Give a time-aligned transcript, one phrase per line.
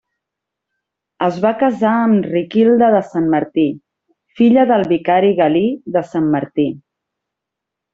[1.27, 3.69] Es va casar amb Riquilda de Sant Martí,
[4.41, 5.67] filla del vicari Galí
[5.99, 6.71] de Sant Martí.